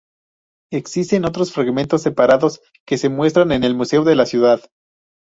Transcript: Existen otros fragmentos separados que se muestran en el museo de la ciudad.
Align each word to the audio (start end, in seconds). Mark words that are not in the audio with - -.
Existen 0.73 1.25
otros 1.25 1.53
fragmentos 1.53 2.01
separados 2.01 2.59
que 2.87 2.97
se 2.97 3.07
muestran 3.09 3.51
en 3.51 3.63
el 3.63 3.75
museo 3.75 4.03
de 4.03 4.15
la 4.15 4.25
ciudad. 4.25 4.59